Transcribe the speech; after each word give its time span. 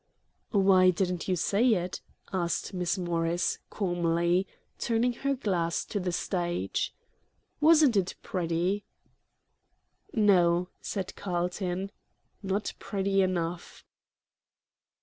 "Why 0.49 0.89
didn't 0.89 1.27
you 1.27 1.35
say 1.35 1.75
it?" 1.75 2.01
asked 2.33 2.73
Miss 2.73 2.97
Morris, 2.97 3.59
calmly, 3.69 4.47
turning 4.79 5.13
her 5.13 5.35
glass 5.35 5.85
to 5.85 5.99
the 5.99 6.11
stage. 6.11 6.95
"Wasn't 7.59 7.95
it 7.95 8.15
pretty?" 8.23 8.83
"No," 10.11 10.69
said 10.81 11.15
Carlton 11.15 11.91
"not 12.41 12.73
pretty 12.79 13.21
enough." 13.21 13.85